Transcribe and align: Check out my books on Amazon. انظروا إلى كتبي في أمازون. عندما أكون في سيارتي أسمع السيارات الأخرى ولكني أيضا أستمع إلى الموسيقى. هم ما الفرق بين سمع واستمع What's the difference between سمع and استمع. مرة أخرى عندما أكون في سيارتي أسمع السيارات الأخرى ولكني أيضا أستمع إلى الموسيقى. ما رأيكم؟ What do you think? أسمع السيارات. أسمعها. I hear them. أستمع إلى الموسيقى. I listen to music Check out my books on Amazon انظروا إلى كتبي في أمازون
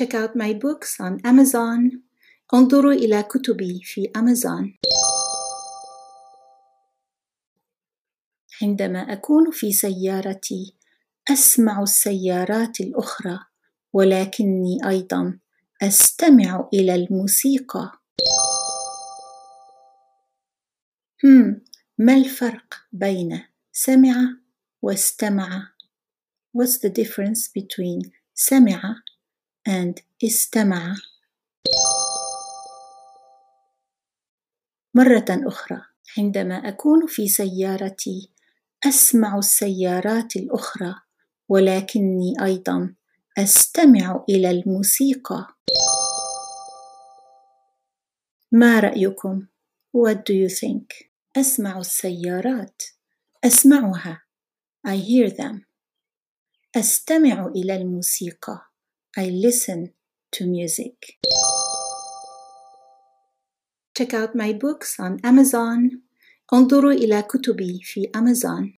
Check 0.00 0.14
out 0.14 0.34
my 0.34 0.54
books 0.54 0.98
on 0.98 1.20
Amazon. 1.26 2.00
انظروا 2.54 2.92
إلى 2.92 3.22
كتبي 3.22 3.80
في 3.84 4.10
أمازون. 4.16 4.78
عندما 8.62 9.12
أكون 9.12 9.50
في 9.50 9.72
سيارتي 9.72 10.76
أسمع 11.32 11.82
السيارات 11.82 12.80
الأخرى 12.80 13.38
ولكني 13.92 14.78
أيضا 14.88 15.38
أستمع 15.82 16.68
إلى 16.74 16.94
الموسيقى. 16.94 17.92
هم 21.24 21.62
ما 21.98 22.14
الفرق 22.14 22.74
بين 22.92 23.44
سمع 23.72 24.36
واستمع 24.82 25.68
What's 26.56 26.78
the 26.78 26.90
difference 26.90 27.48
between 27.48 28.10
سمع 28.34 29.02
and 29.68 30.02
استمع. 30.24 30.94
مرة 34.94 35.26
أخرى 35.28 35.82
عندما 36.18 36.68
أكون 36.68 37.06
في 37.06 37.28
سيارتي 37.28 38.30
أسمع 38.86 39.38
السيارات 39.38 40.36
الأخرى 40.36 40.94
ولكني 41.48 42.34
أيضا 42.44 42.94
أستمع 43.38 44.24
إلى 44.28 44.50
الموسيقى. 44.50 45.46
ما 48.52 48.80
رأيكم؟ 48.80 49.46
What 49.96 50.16
do 50.16 50.34
you 50.34 50.48
think? 50.48 51.10
أسمع 51.36 51.78
السيارات. 51.78 52.82
أسمعها. 53.44 54.22
I 54.86 54.96
hear 54.96 55.30
them. 55.30 55.60
أستمع 56.76 57.46
إلى 57.46 57.76
الموسيقى. 57.76 58.69
I 59.17 59.29
listen 59.29 59.93
to 60.31 60.45
music 60.45 61.17
Check 63.97 64.13
out 64.13 64.35
my 64.35 64.51
books 64.53 64.99
on 64.99 65.19
Amazon 65.23 66.01
انظروا 66.53 66.91
إلى 66.91 67.21
كتبي 67.21 67.79
في 67.83 68.09
أمازون 68.15 68.73